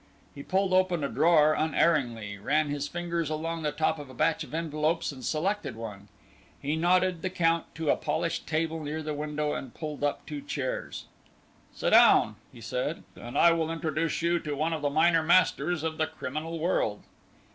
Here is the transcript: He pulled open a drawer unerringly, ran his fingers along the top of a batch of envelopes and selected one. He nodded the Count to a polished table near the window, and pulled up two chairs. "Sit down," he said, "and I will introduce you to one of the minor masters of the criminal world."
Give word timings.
He 0.33 0.41
pulled 0.41 0.73
open 0.73 1.03
a 1.03 1.07
drawer 1.09 1.53
unerringly, 1.53 2.39
ran 2.39 2.69
his 2.69 2.87
fingers 2.87 3.29
along 3.29 3.61
the 3.61 3.71
top 3.71 3.99
of 3.99 4.09
a 4.09 4.15
batch 4.15 4.43
of 4.43 4.51
envelopes 4.51 5.11
and 5.11 5.23
selected 5.23 5.75
one. 5.75 6.07
He 6.59 6.75
nodded 6.75 7.21
the 7.21 7.29
Count 7.29 7.65
to 7.75 7.91
a 7.91 7.95
polished 7.95 8.47
table 8.47 8.81
near 8.81 9.03
the 9.03 9.13
window, 9.13 9.53
and 9.53 9.75
pulled 9.75 10.03
up 10.03 10.25
two 10.25 10.41
chairs. 10.41 11.05
"Sit 11.71 11.91
down," 11.91 12.37
he 12.51 12.61
said, 12.61 13.03
"and 13.15 13.37
I 13.37 13.51
will 13.51 13.69
introduce 13.69 14.23
you 14.23 14.39
to 14.39 14.55
one 14.55 14.73
of 14.73 14.81
the 14.81 14.89
minor 14.89 15.21
masters 15.21 15.83
of 15.83 15.99
the 15.99 16.07
criminal 16.07 16.57
world." 16.57 17.03